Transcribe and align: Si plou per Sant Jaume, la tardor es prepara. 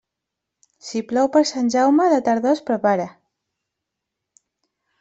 Si 0.87 1.01
plou 1.11 1.29
per 1.35 1.43
Sant 1.49 1.69
Jaume, 1.75 2.09
la 2.15 2.19
tardor 2.29 2.55
es 2.57 2.65
prepara. 2.69 3.07